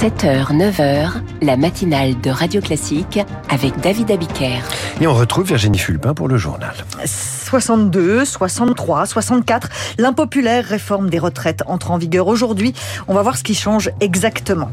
7h, 0.00 0.56
9h, 0.56 1.10
la 1.42 1.58
matinale 1.58 2.18
de 2.22 2.30
Radio 2.30 2.62
Classique 2.62 3.20
avec 3.50 3.78
David 3.80 4.10
Abiker. 4.10 4.62
Et 4.98 5.06
on 5.06 5.12
retrouve 5.12 5.48
Virginie 5.48 5.76
Fulpin 5.76 6.14
pour 6.14 6.26
le 6.26 6.38
journal. 6.38 6.72
62, 7.04 8.24
63, 8.24 9.04
64, 9.04 9.68
l'impopulaire 9.98 10.64
réforme 10.64 11.10
des 11.10 11.18
retraites 11.18 11.62
entre 11.66 11.90
en 11.90 11.98
vigueur 11.98 12.28
aujourd'hui. 12.28 12.72
On 13.08 13.14
va 13.14 13.20
voir 13.20 13.36
ce 13.36 13.42
qui 13.42 13.54
change 13.54 13.90
exactement. 14.00 14.70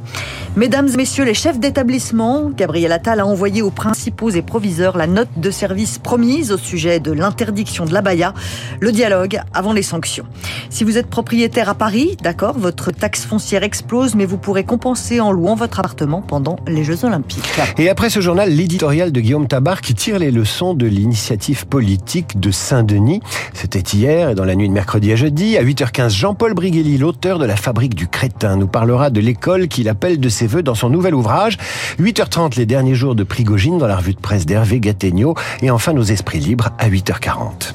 Mesdames 0.55 0.87
et 0.87 0.95
messieurs 0.95 1.25
les 1.25 1.33
chefs 1.33 1.59
d'établissement, 1.59 2.49
Gabriel 2.49 2.93
Attal 2.93 3.19
a 3.19 3.25
envoyé 3.25 3.61
aux 3.61 3.69
principaux 3.69 4.29
et 4.29 4.41
proviseurs 4.41 4.95
la 4.95 5.07
note 5.07 5.29
de 5.35 5.51
service 5.51 5.97
promise 5.97 6.53
au 6.53 6.57
sujet 6.57 7.01
de 7.01 7.11
l'interdiction 7.11 7.85
de 7.85 7.93
la 7.93 8.01
baya, 8.01 8.33
le 8.79 8.93
dialogue 8.93 9.41
avant 9.53 9.73
les 9.73 9.83
sanctions. 9.83 10.25
Si 10.69 10.85
vous 10.85 10.97
êtes 10.97 11.07
propriétaire 11.07 11.67
à 11.67 11.75
Paris, 11.75 12.15
d'accord, 12.23 12.57
votre 12.57 12.91
taxe 12.91 13.25
foncière 13.25 13.63
explose, 13.63 14.15
mais 14.15 14.25
vous 14.25 14.37
pourrez 14.37 14.63
compenser 14.63 15.16
en 15.19 15.31
louant 15.31 15.55
votre 15.55 15.79
appartement 15.79 16.21
pendant 16.21 16.57
les 16.67 16.83
Jeux 16.83 17.05
Olympiques. 17.05 17.43
Et 17.77 17.89
après 17.89 18.09
ce 18.09 18.21
journal, 18.21 18.49
l'éditorial 18.49 19.11
de 19.11 19.19
Guillaume 19.19 19.47
Tabar 19.47 19.81
qui 19.81 19.93
tire 19.93 20.19
les 20.19 20.31
leçons 20.31 20.73
de 20.73 20.85
l'initiative 20.85 21.67
politique 21.67 22.39
de 22.39 22.51
Saint-Denis. 22.51 23.21
C'était 23.53 23.79
hier 23.79 24.29
et 24.29 24.35
dans 24.35 24.45
la 24.45 24.55
nuit 24.55 24.67
de 24.67 24.73
mercredi 24.73 25.11
à 25.11 25.15
jeudi. 25.15 25.57
À 25.57 25.63
8h15, 25.63 26.09
Jean-Paul 26.09 26.53
Briguelli, 26.53 26.97
l'auteur 26.97 27.39
de 27.39 27.45
La 27.45 27.55
Fabrique 27.55 27.95
du 27.95 28.07
Crétin, 28.07 28.55
nous 28.57 28.67
parlera 28.67 29.09
de 29.09 29.19
l'école 29.19 29.67
qu'il 29.67 29.89
appelle 29.89 30.19
de 30.19 30.29
ses 30.29 30.47
voeux 30.47 30.63
dans 30.63 30.75
son 30.75 30.89
nouvel 30.89 31.15
ouvrage. 31.15 31.57
8h30, 31.99 32.57
les 32.57 32.65
derniers 32.65 32.95
jours 32.95 33.15
de 33.15 33.23
Prigogine 33.23 33.77
dans 33.77 33.87
la 33.87 33.97
revue 33.97 34.13
de 34.13 34.19
presse 34.19 34.45
d'Hervé 34.45 34.79
Gattegno. 34.79 35.35
Et 35.61 35.71
enfin, 35.71 35.93
nos 35.93 36.03
esprits 36.03 36.39
libres 36.39 36.69
à 36.77 36.89
8h40. 36.89 37.73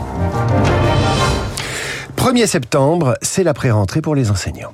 1er 2.16 2.46
septembre, 2.46 3.14
c'est 3.20 3.42
la 3.42 3.52
pré-rentrée 3.52 4.00
pour 4.00 4.14
les 4.14 4.30
enseignants. 4.30 4.72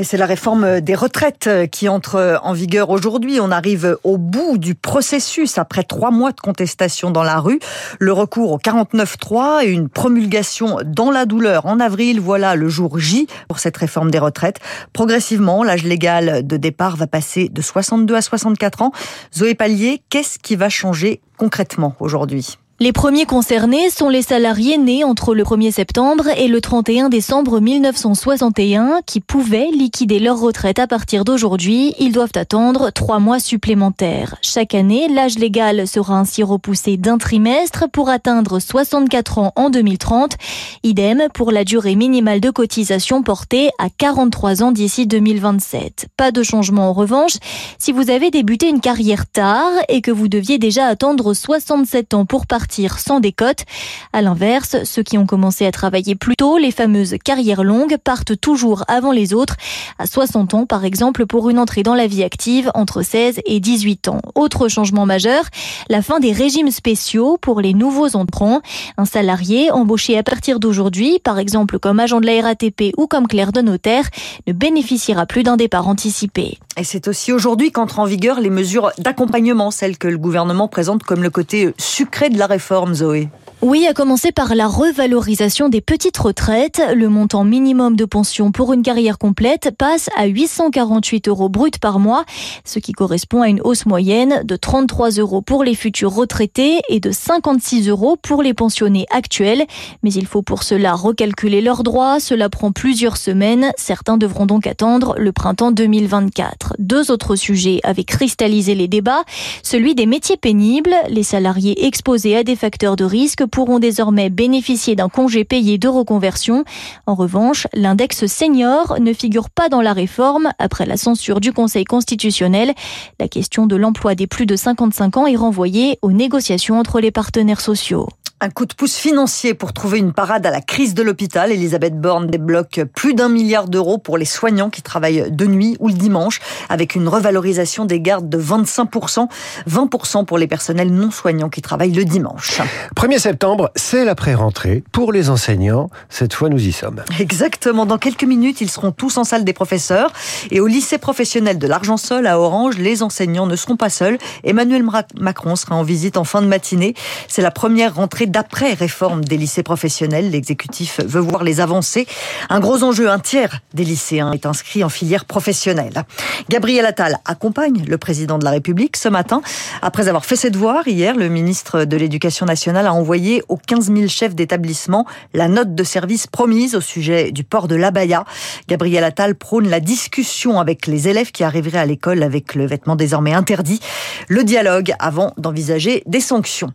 Et 0.00 0.04
c'est 0.04 0.16
la 0.16 0.24
réforme 0.24 0.80
des 0.80 0.94
retraites 0.94 1.50
qui 1.70 1.86
entre 1.86 2.40
en 2.42 2.54
vigueur 2.54 2.88
aujourd'hui. 2.88 3.38
On 3.38 3.50
arrive 3.50 3.98
au 4.02 4.16
bout 4.16 4.56
du 4.56 4.74
processus 4.74 5.58
après 5.58 5.82
trois 5.82 6.10
mois 6.10 6.32
de 6.32 6.40
contestation 6.40 7.10
dans 7.10 7.22
la 7.22 7.38
rue. 7.38 7.60
Le 7.98 8.14
recours 8.14 8.52
au 8.52 8.56
49.3 8.56 9.62
et 9.62 9.68
une 9.68 9.90
promulgation 9.90 10.78
dans 10.86 11.10
la 11.10 11.26
douleur 11.26 11.66
en 11.66 11.80
avril. 11.80 12.18
Voilà 12.18 12.54
le 12.54 12.70
jour 12.70 12.98
J 12.98 13.26
pour 13.46 13.58
cette 13.58 13.76
réforme 13.76 14.10
des 14.10 14.18
retraites. 14.18 14.58
Progressivement, 14.94 15.62
l'âge 15.64 15.84
légal 15.84 16.46
de 16.46 16.56
départ 16.56 16.96
va 16.96 17.06
passer 17.06 17.50
de 17.50 17.60
62 17.60 18.14
à 18.14 18.22
64 18.22 18.80
ans. 18.80 18.92
Zoé 19.36 19.54
Pallier, 19.54 20.00
qu'est-ce 20.08 20.38
qui 20.38 20.56
va 20.56 20.70
changer 20.70 21.20
concrètement 21.36 21.94
aujourd'hui? 22.00 22.59
Les 22.82 22.92
premiers 22.92 23.26
concernés 23.26 23.90
sont 23.90 24.08
les 24.08 24.22
salariés 24.22 24.78
nés 24.78 25.04
entre 25.04 25.34
le 25.34 25.42
1er 25.42 25.70
septembre 25.70 26.28
et 26.38 26.48
le 26.48 26.62
31 26.62 27.10
décembre 27.10 27.60
1961 27.60 29.02
qui 29.04 29.20
pouvaient 29.20 29.68
liquider 29.70 30.18
leur 30.18 30.40
retraite 30.40 30.78
à 30.78 30.86
partir 30.86 31.26
d'aujourd'hui. 31.26 31.92
Ils 31.98 32.12
doivent 32.12 32.32
attendre 32.36 32.90
trois 32.90 33.18
mois 33.18 33.38
supplémentaires. 33.38 34.36
Chaque 34.40 34.74
année, 34.74 35.08
l'âge 35.08 35.38
légal 35.38 35.86
sera 35.86 36.18
ainsi 36.18 36.42
repoussé 36.42 36.96
d'un 36.96 37.18
trimestre 37.18 37.84
pour 37.92 38.08
atteindre 38.08 38.60
64 38.60 39.36
ans 39.36 39.52
en 39.56 39.68
2030. 39.68 40.36
Idem 40.82 41.24
pour 41.34 41.52
la 41.52 41.64
durée 41.64 41.96
minimale 41.96 42.40
de 42.40 42.48
cotisation 42.48 43.22
portée 43.22 43.68
à 43.78 43.90
43 43.90 44.62
ans 44.62 44.72
d'ici 44.72 45.06
2027. 45.06 46.06
Pas 46.16 46.32
de 46.32 46.42
changement 46.42 46.88
en 46.88 46.92
revanche 46.94 47.36
si 47.78 47.92
vous 47.92 48.08
avez 48.08 48.30
débuté 48.30 48.70
une 48.70 48.80
carrière 48.80 49.26
tard 49.26 49.70
et 49.90 50.00
que 50.00 50.10
vous 50.10 50.28
deviez 50.28 50.56
déjà 50.56 50.86
attendre 50.86 51.34
67 51.34 52.14
ans 52.14 52.24
pour 52.24 52.46
partir 52.46 52.69
sans 52.72 53.20
décote. 53.20 53.64
À 54.12 54.22
l'inverse, 54.22 54.76
ceux 54.84 55.02
qui 55.02 55.18
ont 55.18 55.26
commencé 55.26 55.66
à 55.66 55.72
travailler 55.72 56.14
plus 56.14 56.36
tôt, 56.36 56.58
les 56.58 56.70
fameuses 56.70 57.16
carrières 57.22 57.64
longues, 57.64 57.96
partent 57.96 58.38
toujours 58.40 58.84
avant 58.88 59.12
les 59.12 59.34
autres, 59.34 59.56
à 59.98 60.06
60 60.06 60.54
ans 60.54 60.66
par 60.66 60.84
exemple, 60.84 61.26
pour 61.26 61.50
une 61.50 61.58
entrée 61.58 61.82
dans 61.82 61.94
la 61.94 62.06
vie 62.06 62.22
active 62.22 62.70
entre 62.74 63.02
16 63.02 63.40
et 63.44 63.60
18 63.60 64.08
ans. 64.08 64.20
Autre 64.34 64.68
changement 64.68 65.06
majeur, 65.06 65.44
la 65.88 66.02
fin 66.02 66.20
des 66.20 66.32
régimes 66.32 66.70
spéciaux 66.70 67.38
pour 67.40 67.60
les 67.60 67.74
nouveaux 67.74 68.16
entrants. 68.16 68.60
Un 68.96 69.04
salarié 69.04 69.70
embauché 69.70 70.16
à 70.16 70.22
partir 70.22 70.60
d'aujourd'hui, 70.60 71.18
par 71.18 71.38
exemple 71.38 71.78
comme 71.78 72.00
agent 72.00 72.20
de 72.20 72.26
la 72.26 72.40
RATP 72.42 72.92
ou 72.96 73.06
comme 73.06 73.26
clerc 73.26 73.52
de 73.52 73.60
notaire, 73.60 74.08
ne 74.46 74.52
bénéficiera 74.52 75.26
plus 75.26 75.42
d'un 75.42 75.56
départ 75.56 75.88
anticipé. 75.88 76.58
Et 76.80 76.84
c'est 76.84 77.08
aussi 77.08 77.30
aujourd'hui 77.30 77.72
qu'entrent 77.72 77.98
en 77.98 78.06
vigueur 78.06 78.40
les 78.40 78.48
mesures 78.48 78.90
d'accompagnement, 78.96 79.70
celles 79.70 79.98
que 79.98 80.08
le 80.08 80.16
gouvernement 80.16 80.66
présente 80.66 81.02
comme 81.02 81.22
le 81.22 81.28
côté 81.28 81.74
sucré 81.76 82.30
de 82.30 82.38
la 82.38 82.46
réforme 82.46 82.94
Zoé 82.94 83.28
oui, 83.62 83.86
à 83.86 83.92
commencer 83.92 84.32
par 84.32 84.54
la 84.54 84.66
revalorisation 84.66 85.68
des 85.68 85.82
petites 85.82 86.16
retraites. 86.16 86.80
Le 86.94 87.10
montant 87.10 87.44
minimum 87.44 87.94
de 87.94 88.06
pension 88.06 88.52
pour 88.52 88.72
une 88.72 88.82
carrière 88.82 89.18
complète 89.18 89.70
passe 89.76 90.08
à 90.16 90.24
848 90.24 91.28
euros 91.28 91.50
bruts 91.50 91.70
par 91.78 91.98
mois, 91.98 92.24
ce 92.64 92.78
qui 92.78 92.92
correspond 92.92 93.42
à 93.42 93.48
une 93.48 93.60
hausse 93.60 93.84
moyenne 93.84 94.44
de 94.44 94.56
33 94.56 95.10
euros 95.10 95.42
pour 95.42 95.62
les 95.62 95.74
futurs 95.74 96.14
retraités 96.14 96.80
et 96.88 97.00
de 97.00 97.10
56 97.10 97.90
euros 97.90 98.16
pour 98.16 98.42
les 98.42 98.54
pensionnés 98.54 99.04
actuels. 99.10 99.66
Mais 100.02 100.12
il 100.14 100.24
faut 100.24 100.40
pour 100.40 100.62
cela 100.62 100.94
recalculer 100.94 101.60
leurs 101.60 101.82
droits. 101.82 102.18
Cela 102.18 102.48
prend 102.48 102.72
plusieurs 102.72 103.18
semaines. 103.18 103.72
Certains 103.76 104.16
devront 104.16 104.46
donc 104.46 104.66
attendre 104.66 105.16
le 105.18 105.32
printemps 105.32 105.70
2024. 105.70 106.76
Deux 106.78 107.10
autres 107.10 107.36
sujets 107.36 107.80
avaient 107.84 108.04
cristallisé 108.04 108.74
les 108.74 108.88
débats. 108.88 109.24
Celui 109.62 109.94
des 109.94 110.06
métiers 110.06 110.38
pénibles, 110.38 110.94
les 111.10 111.24
salariés 111.24 111.84
exposés 111.84 112.38
à 112.38 112.42
des 112.42 112.56
facteurs 112.56 112.96
de 112.96 113.04
risque 113.04 113.44
pourront 113.50 113.78
désormais 113.78 114.30
bénéficier 114.30 114.96
d'un 114.96 115.08
congé 115.08 115.44
payé 115.44 115.76
de 115.76 115.88
reconversion. 115.88 116.64
En 117.06 117.14
revanche, 117.14 117.66
l'index 117.74 118.26
senior 118.26 118.96
ne 119.00 119.12
figure 119.12 119.50
pas 119.50 119.68
dans 119.68 119.82
la 119.82 119.92
réforme 119.92 120.52
après 120.58 120.86
la 120.86 120.96
censure 120.96 121.40
du 121.40 121.52
Conseil 121.52 121.84
constitutionnel. 121.84 122.72
La 123.18 123.28
question 123.28 123.66
de 123.66 123.76
l'emploi 123.76 124.14
des 124.14 124.26
plus 124.26 124.46
de 124.46 124.56
55 124.56 125.16
ans 125.16 125.26
est 125.26 125.36
renvoyée 125.36 125.98
aux 126.02 126.12
négociations 126.12 126.78
entre 126.78 127.00
les 127.00 127.10
partenaires 127.10 127.60
sociaux. 127.60 128.08
Un 128.42 128.48
coup 128.48 128.64
de 128.64 128.72
pouce 128.72 128.96
financier 128.96 129.52
pour 129.52 129.74
trouver 129.74 129.98
une 129.98 130.14
parade 130.14 130.46
à 130.46 130.50
la 130.50 130.62
crise 130.62 130.94
de 130.94 131.02
l'hôpital. 131.02 131.52
Elisabeth 131.52 132.00
Borne 132.00 132.26
débloque 132.26 132.80
plus 132.94 133.12
d'un 133.12 133.28
milliard 133.28 133.68
d'euros 133.68 133.98
pour 133.98 134.16
les 134.16 134.24
soignants 134.24 134.70
qui 134.70 134.80
travaillent 134.80 135.30
de 135.30 135.44
nuit 135.44 135.76
ou 135.78 135.88
le 135.88 135.94
dimanche, 135.94 136.40
avec 136.70 136.94
une 136.94 137.06
revalorisation 137.06 137.84
des 137.84 138.00
gardes 138.00 138.30
de 138.30 138.40
25%, 138.40 139.28
20% 139.68 140.24
pour 140.24 140.38
les 140.38 140.46
personnels 140.46 140.90
non 140.90 141.10
soignants 141.10 141.50
qui 141.50 141.60
travaillent 141.60 141.92
le 141.92 142.06
dimanche. 142.06 142.62
1er 142.96 143.18
septembre, 143.18 143.70
c'est 143.76 144.06
la 144.06 144.14
pré-rentrée 144.14 144.84
pour 144.90 145.12
les 145.12 145.28
enseignants. 145.28 145.90
Cette 146.08 146.32
fois, 146.32 146.48
nous 146.48 146.66
y 146.66 146.72
sommes. 146.72 147.02
Exactement. 147.18 147.84
Dans 147.84 147.98
quelques 147.98 148.24
minutes, 148.24 148.62
ils 148.62 148.70
seront 148.70 148.90
tous 148.90 149.18
en 149.18 149.24
salle 149.24 149.44
des 149.44 149.52
professeurs. 149.52 150.14
Et 150.50 150.60
au 150.60 150.66
lycée 150.66 150.96
professionnel 150.96 151.58
de 151.58 151.66
l'Argent-Sol 151.66 152.26
à 152.26 152.40
Orange, 152.40 152.78
les 152.78 153.02
enseignants 153.02 153.46
ne 153.46 153.56
seront 153.56 153.76
pas 153.76 153.90
seuls. 153.90 154.16
Emmanuel 154.44 154.82
Macron 155.20 155.56
sera 155.56 155.74
en 155.74 155.82
visite 155.82 156.16
en 156.16 156.24
fin 156.24 156.40
de 156.40 156.46
matinée. 156.46 156.94
C'est 157.28 157.42
la 157.42 157.50
première 157.50 157.96
rentrée 157.96 158.29
d'après 158.30 158.74
réforme 158.74 159.24
des 159.24 159.36
lycées 159.36 159.62
professionnels. 159.62 160.30
L'exécutif 160.30 161.00
veut 161.00 161.20
voir 161.20 161.42
les 161.44 161.60
avancées. 161.60 162.06
Un 162.48 162.60
gros 162.60 162.82
enjeu, 162.82 163.10
un 163.10 163.18
tiers 163.18 163.60
des 163.74 163.84
lycéens 163.84 164.32
est 164.32 164.46
inscrit 164.46 164.84
en 164.84 164.88
filière 164.88 165.24
professionnelle. 165.24 166.04
Gabriel 166.48 166.86
Attal 166.86 167.18
accompagne 167.24 167.84
le 167.86 167.98
président 167.98 168.38
de 168.38 168.44
la 168.44 168.50
République 168.52 168.96
ce 168.96 169.08
matin. 169.08 169.42
Après 169.82 170.08
avoir 170.08 170.24
fait 170.24 170.36
ses 170.36 170.50
devoirs 170.50 170.86
hier, 170.86 171.16
le 171.16 171.28
ministre 171.28 171.84
de 171.84 171.96
l'Éducation 171.96 172.46
nationale 172.46 172.86
a 172.86 172.94
envoyé 172.94 173.42
aux 173.48 173.56
15 173.56 173.92
000 173.92 174.08
chefs 174.08 174.34
d'établissement 174.34 175.06
la 175.34 175.48
note 175.48 175.74
de 175.74 175.84
service 175.84 176.26
promise 176.26 176.74
au 176.74 176.80
sujet 176.80 177.32
du 177.32 177.44
port 177.44 177.66
de 177.66 177.74
l'abaya. 177.74 178.24
Gabriel 178.68 179.04
Attal 179.04 179.34
prône 179.34 179.68
la 179.68 179.80
discussion 179.80 180.60
avec 180.60 180.86
les 180.86 181.08
élèves 181.08 181.32
qui 181.32 181.42
arriveraient 181.42 181.78
à 181.78 181.86
l'école 181.86 182.22
avec 182.22 182.54
le 182.54 182.66
vêtement 182.66 182.96
désormais 182.96 183.32
interdit, 183.32 183.80
le 184.28 184.44
dialogue 184.44 184.92
avant 184.98 185.32
d'envisager 185.36 186.02
des 186.06 186.20
sanctions. 186.20 186.72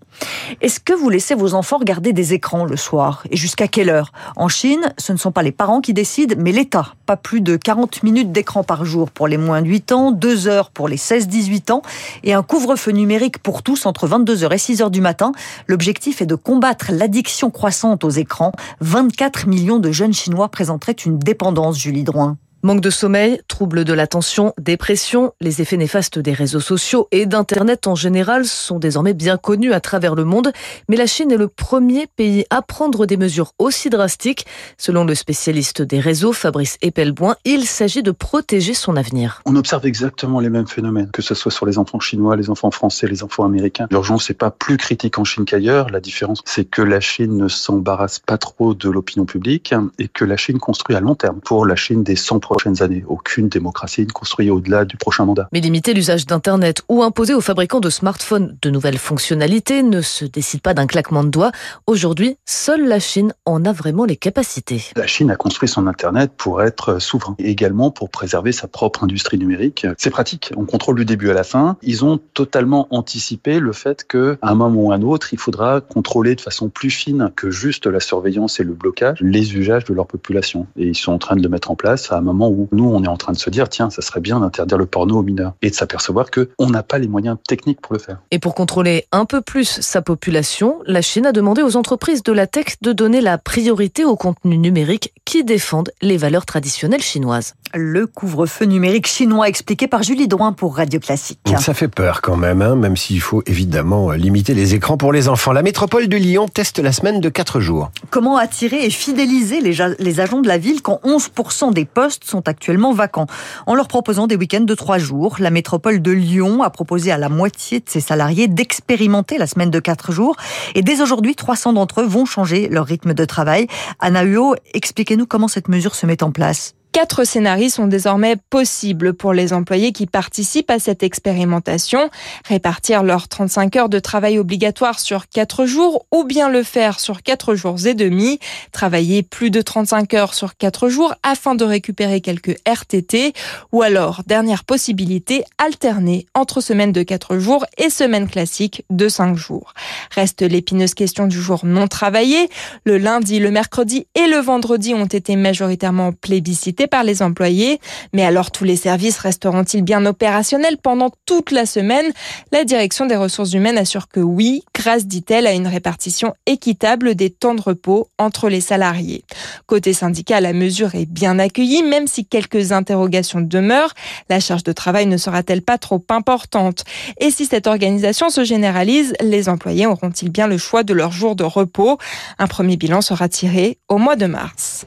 Est-ce 0.61 0.79
que 0.79 0.93
vous 0.93 1.09
laissez 1.09 1.35
vos 1.35 1.44
vos 1.45 1.53
enfants 1.53 1.77
regarder 1.77 2.11
des 2.11 2.33
écrans 2.33 2.65
le 2.65 2.75
soir 2.75 3.23
et 3.29 3.37
jusqu'à 3.37 3.67
quelle 3.67 3.91
heure? 3.91 4.11
En 4.35 4.47
Chine, 4.47 4.91
ce 4.97 5.11
ne 5.11 5.17
sont 5.17 5.31
pas 5.31 5.43
les 5.43 5.51
parents 5.51 5.79
qui 5.79 5.93
décident, 5.93 6.33
mais 6.39 6.51
l'État. 6.51 6.95
Pas 7.05 7.17
plus 7.17 7.39
de 7.39 7.55
40 7.55 8.01
minutes 8.01 8.31
d'écran 8.31 8.63
par 8.63 8.83
jour 8.83 9.11
pour 9.11 9.27
les 9.27 9.37
moins 9.37 9.61
de 9.61 9.67
8 9.67 9.91
ans, 9.91 10.11
2 10.11 10.47
heures 10.47 10.71
pour 10.71 10.87
les 10.87 10.97
16-18 10.97 11.71
ans 11.71 11.83
et 12.23 12.33
un 12.33 12.41
couvre-feu 12.41 12.93
numérique 12.93 13.37
pour 13.37 13.61
tous 13.61 13.85
entre 13.85 14.07
22h 14.07 14.51
et 14.51 14.55
6h 14.55 14.89
du 14.89 15.01
matin. 15.01 15.33
L'objectif 15.67 16.19
est 16.19 16.25
de 16.25 16.33
combattre 16.33 16.87
l'addiction 16.91 17.51
croissante 17.51 18.03
aux 18.03 18.09
écrans. 18.09 18.51
24 18.81 19.47
millions 19.47 19.77
de 19.77 19.91
jeunes 19.91 20.13
Chinois 20.13 20.49
présenteraient 20.49 20.93
une 20.93 21.19
dépendance, 21.19 21.77
Julie 21.77 22.03
Droin. 22.03 22.37
Manque 22.65 22.81
de 22.81 22.89
sommeil, 22.89 23.39
troubles 23.47 23.85
de 23.85 23.93
l'attention, 23.93 24.51
dépression, 24.59 25.33
les 25.39 25.61
effets 25.61 25.77
néfastes 25.77 26.17
des 26.17 26.33
réseaux 26.33 26.59
sociaux 26.59 27.07
et 27.11 27.27
d'Internet 27.27 27.85
en 27.85 27.93
général 27.93 28.45
sont 28.45 28.79
désormais 28.79 29.13
bien 29.13 29.37
connus 29.37 29.71
à 29.71 29.79
travers 29.79 30.15
le 30.15 30.25
monde. 30.25 30.51
Mais 30.89 30.95
la 30.95 31.05
Chine 31.05 31.31
est 31.31 31.37
le 31.37 31.47
premier 31.47 32.07
pays 32.07 32.43
à 32.49 32.63
prendre 32.63 33.05
des 33.05 33.17
mesures 33.17 33.51
aussi 33.59 33.91
drastiques. 33.91 34.47
Selon 34.79 35.05
le 35.05 35.13
spécialiste 35.13 35.83
des 35.83 35.99
réseaux, 35.99 36.33
Fabrice 36.33 36.79
Epelboin, 36.81 37.35
il 37.45 37.65
s'agit 37.65 38.01
de 38.01 38.09
protéger 38.09 38.73
son 38.73 38.95
avenir. 38.95 39.43
On 39.45 39.55
observe 39.55 39.85
exactement 39.85 40.39
les 40.39 40.49
mêmes 40.49 40.65
phénomènes, 40.65 41.11
que 41.11 41.21
ce 41.21 41.35
soit 41.35 41.51
sur 41.51 41.67
les 41.67 41.77
enfants 41.77 41.99
chinois, 41.99 42.35
les 42.35 42.49
enfants 42.49 42.71
français, 42.71 43.05
les 43.05 43.21
enfants 43.21 43.45
américains. 43.45 43.85
L'urgence 43.91 44.27
n'est 44.27 44.35
pas 44.35 44.49
plus 44.49 44.77
critique 44.77 45.19
en 45.19 45.23
Chine 45.23 45.45
qu'ailleurs. 45.45 45.91
La 45.91 45.99
différence, 45.99 46.41
c'est 46.45 46.65
que 46.65 46.81
la 46.81 46.99
Chine 46.99 47.37
ne 47.37 47.47
s'embarrasse 47.47 48.17
pas 48.17 48.39
trop 48.39 48.73
de 48.73 48.89
l'opinion 48.89 49.25
publique 49.25 49.75
et 49.99 50.07
que 50.07 50.25
la 50.25 50.35
Chine 50.35 50.57
construit 50.57 50.95
à 50.95 50.99
long 50.99 51.13
terme. 51.13 51.41
Pour 51.41 51.67
la 51.67 51.75
Chine, 51.75 52.01
des 52.01 52.15
100 52.15 52.39
prochaines 52.55 52.81
années. 52.81 53.03
Aucune 53.09 53.49
démocratie 53.49 54.05
ne 54.05 54.11
construit 54.11 54.49
au-delà 54.49 54.85
du 54.85 54.95
prochain 54.95 55.25
mandat. 55.25 55.49
Mais 55.51 55.59
limiter 55.59 55.93
l'usage 55.93 56.25
d'Internet 56.25 56.83
ou 56.87 57.03
imposer 57.03 57.33
aux 57.33 57.41
fabricants 57.41 57.81
de 57.81 57.89
smartphones 57.89 58.55
de 58.61 58.69
nouvelles 58.69 58.97
fonctionnalités 58.97 59.83
ne 59.83 59.99
se 60.01 60.23
décide 60.23 60.61
pas 60.61 60.73
d'un 60.73 60.87
claquement 60.87 61.25
de 61.25 61.29
doigts. 61.29 61.51
Aujourd'hui, 61.85 62.37
seule 62.45 62.87
la 62.87 62.99
Chine 62.99 63.33
en 63.45 63.65
a 63.65 63.73
vraiment 63.73 64.05
les 64.05 64.15
capacités. 64.15 64.85
La 64.95 65.05
Chine 65.05 65.31
a 65.31 65.35
construit 65.35 65.67
son 65.67 65.85
Internet 65.85 66.31
pour 66.37 66.63
être 66.63 67.01
souverain 67.01 67.35
et 67.39 67.49
également 67.49 67.91
pour 67.91 68.09
préserver 68.09 68.53
sa 68.53 68.69
propre 68.69 69.03
industrie 69.03 69.37
numérique. 69.37 69.85
C'est 69.97 70.09
pratique, 70.09 70.53
on 70.55 70.63
contrôle 70.63 70.95
du 70.95 71.03
début 71.03 71.29
à 71.31 71.33
la 71.33 71.43
fin. 71.43 71.75
Ils 71.81 72.05
ont 72.05 72.21
totalement 72.33 72.87
anticipé 72.89 73.59
le 73.59 73.73
fait 73.73 74.07
qu'à 74.07 74.37
un 74.41 74.55
moment 74.55 74.81
ou 74.81 74.91
à 74.93 74.95
un 74.95 75.01
autre, 75.01 75.33
il 75.33 75.39
faudra 75.39 75.81
contrôler 75.81 76.35
de 76.35 76.41
façon 76.41 76.69
plus 76.69 76.89
fine 76.89 77.31
que 77.35 77.51
juste 77.51 77.85
la 77.85 77.99
surveillance 77.99 78.61
et 78.61 78.63
le 78.63 78.73
blocage 78.73 79.17
les 79.19 79.55
usages 79.55 79.83
de 79.83 79.93
leur 79.93 80.07
population. 80.07 80.67
Et 80.77 80.87
ils 80.87 80.95
sont 80.95 81.11
en 81.11 81.17
train 81.17 81.35
de 81.35 81.43
le 81.43 81.49
mettre 81.49 81.69
en 81.69 81.75
place 81.75 82.13
à 82.13 82.17
un 82.17 82.21
moment 82.21 82.44
où 82.49 82.67
nous, 82.71 82.85
on 82.85 83.03
est 83.03 83.07
en 83.07 83.17
train 83.17 83.33
de 83.33 83.37
se 83.37 83.49
dire, 83.49 83.69
tiens, 83.69 83.89
ça 83.89 84.01
serait 84.01 84.19
bien 84.19 84.39
d'interdire 84.39 84.77
le 84.77 84.85
porno 84.85 85.19
aux 85.19 85.23
mineurs 85.23 85.53
et 85.61 85.69
de 85.69 85.75
s'apercevoir 85.75 86.27
qu'on 86.31 86.69
n'a 86.69 86.83
pas 86.83 86.97
les 86.97 87.07
moyens 87.07 87.37
techniques 87.47 87.81
pour 87.81 87.93
le 87.93 87.99
faire. 87.99 88.19
Et 88.31 88.39
pour 88.39 88.55
contrôler 88.55 89.05
un 89.11 89.25
peu 89.25 89.41
plus 89.41 89.79
sa 89.81 90.01
population, 90.01 90.79
la 90.85 91.01
Chine 91.01 91.25
a 91.25 91.31
demandé 91.31 91.61
aux 91.61 91.75
entreprises 91.75 92.23
de 92.23 92.31
la 92.31 92.47
tech 92.47 92.77
de 92.81 92.91
donner 92.91 93.21
la 93.21 93.37
priorité 93.37 94.05
aux 94.05 94.15
contenus 94.15 94.59
numériques 94.59 95.13
qui 95.25 95.43
défendent 95.43 95.91
les 96.01 96.17
valeurs 96.17 96.45
traditionnelles 96.45 97.01
chinoises. 97.01 97.53
Le 97.73 98.07
couvre-feu 98.07 98.65
numérique 98.65 99.07
chinois 99.07 99.49
expliqué 99.49 99.87
par 99.87 100.03
Julie 100.03 100.27
Drouin 100.27 100.53
pour 100.53 100.77
Radio 100.77 100.99
Classique. 100.99 101.39
Ça 101.59 101.73
fait 101.73 101.87
peur 101.87 102.21
quand 102.21 102.37
même, 102.37 102.61
hein, 102.61 102.75
même 102.75 102.95
s'il 102.95 103.19
faut 103.19 103.43
évidemment 103.45 104.11
limiter 104.11 104.53
les 104.53 104.75
écrans 104.75 104.97
pour 104.97 105.11
les 105.11 105.27
enfants. 105.27 105.51
La 105.51 105.61
métropole 105.61 106.07
de 106.07 106.17
Lyon 106.17 106.47
teste 106.47 106.79
la 106.79 106.91
semaine 106.91 107.19
de 107.19 107.29
4 107.29 107.59
jours. 107.59 107.91
Comment 108.09 108.37
attirer 108.37 108.85
et 108.85 108.89
fidéliser 108.89 109.61
les, 109.61 109.75
les 109.99 110.19
agents 110.19 110.41
de 110.41 110.47
la 110.47 110.57
ville 110.57 110.81
quand 110.81 110.99
11% 111.03 111.73
des 111.73 111.85
postes 111.85 112.23
sont 112.25 112.47
actuellement 112.47 112.93
vacants 112.93 113.27
En 113.65 113.75
leur 113.75 113.87
proposant 113.87 114.27
des 114.27 114.35
week-ends 114.35 114.61
de 114.61 114.75
3 114.75 114.97
jours, 114.97 115.37
la 115.39 115.49
métropole 115.49 116.01
de 116.01 116.11
Lyon 116.11 116.63
a 116.63 116.69
proposé 116.69 117.11
à 117.11 117.17
la 117.17 117.29
moitié 117.29 117.79
de 117.79 117.89
ses 117.89 117.99
salariés 117.99 118.47
d'expérimenter 118.47 119.37
la 119.37 119.47
semaine 119.47 119.71
de 119.71 119.79
4 119.79 120.11
jours. 120.11 120.35
Et 120.73 120.81
dès 120.81 121.01
aujourd'hui, 121.01 121.35
300 121.35 121.73
d'entre 121.73 122.01
eux 122.01 122.05
vont 122.05 122.25
changer 122.25 122.67
leur 122.69 122.85
rythme 122.85 123.13
de 123.13 123.25
travail. 123.25 123.67
Anna 123.99 124.23
Huot, 124.23 124.55
expliquez-nous 124.73 125.25
comment 125.25 125.47
cette 125.47 125.67
mesure 125.67 125.95
se 125.95 126.05
met 126.05 126.23
en 126.23 126.31
place. 126.31 126.75
Quatre 126.95 127.25
scénarios 127.25 127.67
sont 127.67 127.87
désormais 127.87 128.37
possibles 128.37 129.13
pour 129.13 129.33
les 129.33 129.51
employés 129.51 129.91
qui 129.91 130.05
participent 130.05 130.71
à 130.71 130.79
cette 130.79 131.03
expérimentation. 131.03 132.09
Répartir 132.45 133.03
leurs 133.03 133.27
35 133.27 133.75
heures 133.75 133.89
de 133.89 133.99
travail 133.99 134.39
obligatoire 134.39 135.01
sur 135.01 135.27
4 135.27 135.65
jours 135.65 136.05
ou 136.13 136.23
bien 136.23 136.47
le 136.47 136.63
faire 136.63 137.01
sur 137.01 137.21
4 137.21 137.53
jours 137.55 137.85
et 137.85 137.95
demi. 137.95 138.39
Travailler 138.71 139.23
plus 139.23 139.51
de 139.51 139.61
35 139.61 140.13
heures 140.13 140.33
sur 140.33 140.55
4 140.55 140.87
jours 140.87 141.13
afin 141.21 141.53
de 141.53 141.65
récupérer 141.65 142.21
quelques 142.21 142.57
RTT. 142.65 143.33
Ou 143.73 143.81
alors, 143.81 144.21
dernière 144.25 144.63
possibilité, 144.63 145.43
alterner 145.57 146.27
entre 146.33 146.61
semaine 146.61 146.93
de 146.93 147.03
4 147.03 147.39
jours 147.39 147.65
et 147.77 147.89
semaine 147.89 148.29
classique 148.29 148.85
de 148.89 149.09
5 149.09 149.35
jours. 149.35 149.73
Reste 150.11 150.43
l'épineuse 150.43 150.93
question 150.93 151.27
du 151.27 151.41
jour 151.41 151.65
non 151.65 151.89
travaillé. 151.89 152.47
Le 152.85 152.97
lundi, 152.97 153.39
le 153.39 153.51
mercredi 153.51 154.07
et 154.15 154.27
le 154.27 154.37
vendredi 154.37 154.93
ont 154.93 155.03
été 155.03 155.35
majoritairement 155.35 156.13
plébiscités 156.13 156.84
par 156.87 157.03
les 157.03 157.21
employés. 157.21 157.79
Mais 158.13 158.23
alors 158.23 158.51
tous 158.51 158.63
les 158.63 158.75
services 158.75 159.17
resteront-ils 159.17 159.83
bien 159.83 160.05
opérationnels 160.05 160.77
pendant 160.77 161.11
toute 161.25 161.51
la 161.51 161.65
semaine? 161.65 162.11
La 162.51 162.63
direction 162.63 163.05
des 163.05 163.15
ressources 163.15 163.53
humaines 163.53 163.77
assure 163.77 164.07
que 164.07 164.19
oui, 164.19 164.63
grâce, 164.73 165.05
dit-elle, 165.05 165.47
à 165.47 165.53
une 165.53 165.67
répartition 165.67 166.33
équitable 166.45 167.15
des 167.15 167.29
temps 167.29 167.55
de 167.55 167.61
repos 167.61 168.09
entre 168.17 168.49
les 168.49 168.61
salariés. 168.61 169.23
Côté 169.65 169.93
syndicat, 169.93 170.41
la 170.41 170.53
mesure 170.53 170.95
est 170.95 171.05
bien 171.05 171.39
accueillie, 171.39 171.83
même 171.83 172.07
si 172.07 172.25
quelques 172.25 172.71
interrogations 172.71 173.41
demeurent. 173.41 173.93
La 174.29 174.39
charge 174.39 174.63
de 174.63 174.71
travail 174.71 175.05
ne 175.05 175.17
sera-t-elle 175.17 175.61
pas 175.61 175.77
trop 175.77 176.03
importante? 176.09 176.83
Et 177.19 177.31
si 177.31 177.45
cette 177.45 177.67
organisation 177.67 178.29
se 178.29 178.43
généralise, 178.43 179.13
les 179.21 179.49
employés 179.49 179.87
auront-ils 179.87 180.29
bien 180.29 180.47
le 180.47 180.57
choix 180.57 180.83
de 180.83 180.93
leur 180.93 181.11
jour 181.11 181.35
de 181.35 181.43
repos? 181.43 181.97
Un 182.39 182.47
premier 182.47 182.77
bilan 182.77 183.01
sera 183.01 183.29
tiré 183.29 183.77
au 183.87 183.97
mois 183.97 184.15
de 184.15 184.25
mars. 184.25 184.85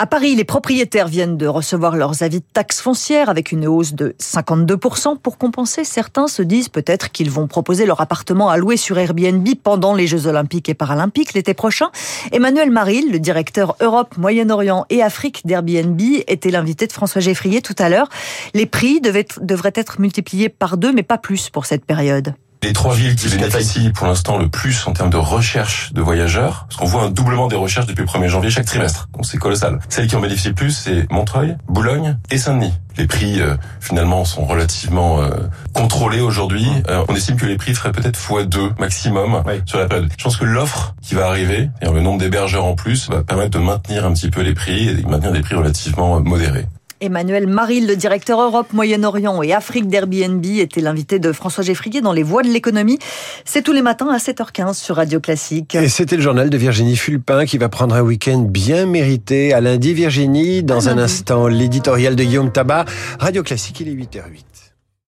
À 0.00 0.06
Paris, 0.06 0.36
les 0.36 0.44
propriétaires 0.44 1.08
viennent 1.08 1.36
de 1.36 1.48
recevoir 1.48 1.96
leurs 1.96 2.22
avis 2.22 2.38
de 2.38 2.44
taxes 2.52 2.80
foncières 2.80 3.28
avec 3.28 3.50
une 3.50 3.66
hausse 3.66 3.94
de 3.94 4.14
52%. 4.20 5.18
Pour 5.18 5.38
compenser, 5.38 5.82
certains 5.82 6.28
se 6.28 6.40
disent 6.40 6.68
peut-être 6.68 7.10
qu'ils 7.10 7.32
vont 7.32 7.48
proposer 7.48 7.84
leur 7.84 8.00
appartement 8.00 8.48
à 8.48 8.58
louer 8.58 8.76
sur 8.76 8.96
Airbnb 8.96 9.44
pendant 9.60 9.96
les 9.96 10.06
Jeux 10.06 10.28
Olympiques 10.28 10.68
et 10.68 10.74
Paralympiques 10.74 11.34
l'été 11.34 11.52
prochain. 11.52 11.90
Emmanuel 12.30 12.70
Maril, 12.70 13.10
le 13.10 13.18
directeur 13.18 13.74
Europe, 13.80 14.16
Moyen-Orient 14.16 14.86
et 14.88 15.02
Afrique 15.02 15.44
d'Airbnb, 15.44 16.00
était 16.28 16.52
l'invité 16.52 16.86
de 16.86 16.92
François 16.92 17.20
Geffrier 17.20 17.60
tout 17.60 17.76
à 17.76 17.88
l'heure. 17.88 18.08
Les 18.54 18.66
prix 18.66 19.00
devraient 19.00 19.72
être 19.74 20.00
multipliés 20.00 20.48
par 20.48 20.76
deux, 20.76 20.92
mais 20.92 21.02
pas 21.02 21.18
plus 21.18 21.50
pour 21.50 21.66
cette 21.66 21.84
période. 21.84 22.34
Les 22.62 22.72
trois 22.72 22.94
villes 22.94 23.14
qui 23.14 23.28
bénéficient 23.28 23.90
pour 23.90 24.06
l'instant 24.06 24.36
le 24.36 24.48
plus 24.48 24.86
en 24.86 24.92
termes 24.92 25.10
de 25.10 25.16
recherche 25.16 25.92
de 25.92 26.02
voyageurs, 26.02 26.66
parce 26.68 26.76
qu'on 26.76 26.86
voit 26.86 27.04
un 27.04 27.10
doublement 27.10 27.46
des 27.46 27.56
recherches 27.56 27.86
depuis 27.86 28.02
le 28.02 28.08
1er 28.08 28.28
janvier 28.28 28.50
chaque 28.50 28.66
trimestre, 28.66 29.08
donc 29.14 29.26
c'est 29.26 29.38
colossal. 29.38 29.78
Celles 29.88 30.08
qui 30.08 30.16
en 30.16 30.20
bénéficient 30.20 30.48
le 30.48 30.54
plus, 30.54 30.72
c'est 30.72 31.10
Montreuil, 31.10 31.56
Boulogne 31.68 32.18
et 32.30 32.38
Saint-Denis. 32.38 32.72
Les 32.96 33.06
prix 33.06 33.40
euh, 33.40 33.54
finalement 33.80 34.24
sont 34.24 34.44
relativement 34.44 35.22
euh, 35.22 35.30
contrôlés 35.72 36.20
aujourd'hui. 36.20 36.66
Euh, 36.88 37.04
on 37.08 37.14
estime 37.14 37.36
que 37.36 37.46
les 37.46 37.56
prix 37.56 37.74
feraient 37.74 37.92
peut-être 37.92 38.18
x2 38.18 38.72
maximum 38.80 39.44
sur 39.64 39.78
la 39.78 39.86
période. 39.86 40.10
Je 40.18 40.24
pense 40.24 40.36
que 40.36 40.44
l'offre 40.44 40.96
qui 41.00 41.14
va 41.14 41.28
arriver, 41.28 41.70
et 41.80 41.86
le 41.88 42.00
nombre 42.00 42.18
d'hébergeurs 42.18 42.64
en 42.64 42.74
plus, 42.74 43.08
va 43.08 43.22
permettre 43.22 43.50
de 43.50 43.64
maintenir 43.64 44.04
un 44.04 44.12
petit 44.12 44.30
peu 44.30 44.40
les 44.40 44.54
prix 44.54 44.88
et 44.88 44.94
de 44.94 45.06
maintenir 45.06 45.30
des 45.30 45.42
prix 45.42 45.54
relativement 45.54 46.20
modérés. 46.20 46.66
Emmanuel 47.00 47.46
Maril, 47.46 47.86
le 47.86 47.96
directeur 47.96 48.40
Europe, 48.40 48.72
Moyen-Orient 48.72 49.42
et 49.42 49.52
Afrique 49.52 49.88
d'Airbnb, 49.88 50.44
était 50.44 50.80
l'invité 50.80 51.18
de 51.18 51.32
François 51.32 51.62
Geffrier 51.62 52.00
dans 52.00 52.12
Les 52.12 52.22
Voix 52.22 52.42
de 52.42 52.48
l'économie. 52.48 52.98
C'est 53.44 53.62
tous 53.62 53.72
les 53.72 53.82
matins 53.82 54.08
à 54.08 54.18
7h15 54.18 54.74
sur 54.74 54.96
Radio 54.96 55.20
Classique. 55.20 55.74
Et 55.74 55.88
c'était 55.88 56.16
le 56.16 56.22
journal 56.22 56.50
de 56.50 56.56
Virginie 56.56 56.96
Fulpin 56.96 57.46
qui 57.46 57.58
va 57.58 57.68
prendre 57.68 57.94
un 57.94 58.02
week-end 58.02 58.38
bien 58.38 58.86
mérité. 58.86 59.52
À 59.52 59.60
lundi, 59.60 59.94
Virginie. 59.94 60.62
Dans 60.62 60.88
un 60.88 60.98
instant, 60.98 61.46
l'éditorial 61.46 62.16
de 62.16 62.24
Guillaume 62.24 62.52
Tabar. 62.52 62.84
Radio 63.18 63.42
Classique, 63.42 63.80
il 63.80 63.88
est 63.88 63.94
8h08. 63.94 64.67